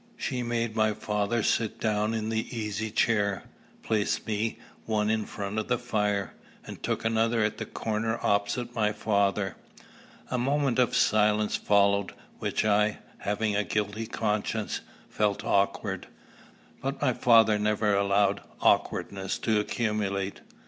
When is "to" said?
19.37-19.59